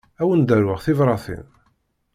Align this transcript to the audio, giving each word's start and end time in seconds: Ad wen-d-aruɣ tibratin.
Ad 0.21 0.25
wen-d-aruɣ 0.27 0.79
tibratin. 0.85 1.45